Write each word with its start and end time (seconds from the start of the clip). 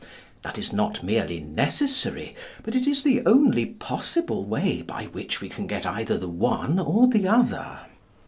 This 0.41 0.57
is 0.57 0.73
not 0.73 1.03
merely 1.03 1.41
necessary, 1.41 2.35
but 2.63 2.75
it 2.75 2.87
is 2.87 3.03
the 3.03 3.23
only 3.23 3.67
possible 3.67 4.43
way 4.43 4.81
by 4.81 5.03
which 5.05 5.41
we 5.41 5.47
can 5.47 5.67
get 5.67 5.85
either 5.85 6.17
the 6.17 6.27
one 6.27 6.79
or 6.79 7.07
the 7.07 7.27
other. 7.27 7.81